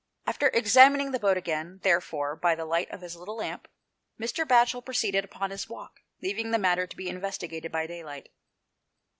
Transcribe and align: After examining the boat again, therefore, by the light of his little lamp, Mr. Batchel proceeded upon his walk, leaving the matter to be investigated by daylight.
After 0.25 0.47
examining 0.47 1.11
the 1.11 1.19
boat 1.19 1.37
again, 1.37 1.79
therefore, 1.83 2.35
by 2.35 2.55
the 2.55 2.65
light 2.65 2.89
of 2.89 3.01
his 3.01 3.15
little 3.15 3.35
lamp, 3.35 3.67
Mr. 4.19 4.47
Batchel 4.47 4.83
proceeded 4.83 5.23
upon 5.23 5.51
his 5.51 5.69
walk, 5.69 5.99
leaving 6.23 6.49
the 6.49 6.57
matter 6.57 6.87
to 6.87 6.97
be 6.97 7.07
investigated 7.07 7.71
by 7.71 7.85
daylight. 7.85 8.29